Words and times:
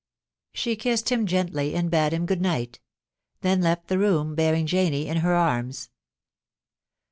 She 0.51 0.75
kissed 0.75 1.09
him 1.11 1.27
gently, 1.27 1.75
and 1.75 1.91
bade 1.91 2.11
him 2.11 2.25
good 2.25 2.41
night; 2.41 2.79
then 3.41 3.61
left 3.61 3.87
the 3.87 3.99
room, 3.99 4.33
bearing 4.33 4.65
Janie 4.65 5.07
in 5.07 5.17
her 5.17 5.35
arms. 5.35 5.91